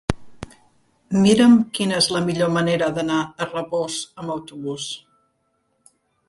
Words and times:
Mira'm 1.25 1.53
quina 1.79 1.99
és 2.03 2.07
la 2.15 2.21
millor 2.29 2.49
manera 2.55 2.87
d'anar 2.97 3.19
a 3.45 3.49
Rabós 3.51 3.99
amb 4.23 4.37
autobús. 4.37 4.89